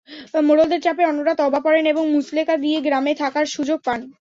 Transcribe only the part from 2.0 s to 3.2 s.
মুচলেকা দিয়ে গ্রামে